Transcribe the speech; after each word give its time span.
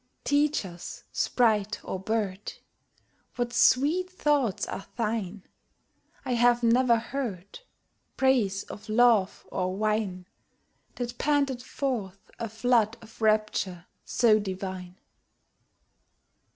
Teach 0.23 0.65
us, 0.65 1.03
sprite 1.11 1.79
or 1.85 1.99
bird, 1.99 2.53
What 3.35 3.53
sweet 3.53 4.09
thoughts 4.09 4.67
are 4.67 4.87
thine: 4.97 5.43
I 6.25 6.33
have 6.33 6.63
never 6.63 6.97
heard 6.97 7.59
Praise 8.17 8.63
of 8.63 8.89
love 8.89 9.45
or 9.51 9.75
wine 9.75 10.25
That 10.95 11.19
panted 11.19 11.61
forth 11.61 12.31
a 12.39 12.49
flood 12.49 12.97
of 13.03 13.21
rapture 13.21 13.85
so 14.03 14.39
divine. 14.39 14.97